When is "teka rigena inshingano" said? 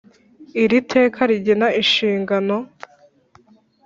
0.91-2.55